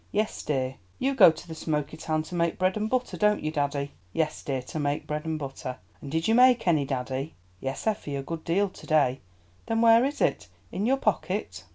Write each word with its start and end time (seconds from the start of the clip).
"Yes, 0.11 0.41
dear." 0.41 0.77
"You 0.97 1.13
go 1.13 1.29
to 1.29 1.47
the 1.47 1.53
Smoky 1.53 1.95
Town 1.95 2.23
to 2.23 2.33
make 2.33 2.57
bread 2.57 2.75
and 2.75 2.89
butter, 2.89 3.17
don't 3.17 3.43
you, 3.43 3.51
daddy?" 3.51 3.91
"Yes, 4.13 4.41
dear, 4.41 4.63
to 4.63 4.79
make 4.79 5.05
bread 5.05 5.25
and 5.25 5.37
butter." 5.37 5.77
"And 6.01 6.09
did 6.11 6.27
you 6.27 6.33
make 6.33 6.67
any, 6.67 6.85
daddy?" 6.85 7.35
"Yes, 7.59 7.85
Effie, 7.85 8.15
a 8.15 8.23
good 8.23 8.43
deal 8.43 8.67
to 8.69 8.87
day." 8.87 9.19
"Then 9.67 9.81
where 9.81 10.03
is 10.03 10.19
it? 10.19 10.47
In 10.71 10.87
your 10.87 10.97
pocket?" 10.97 11.65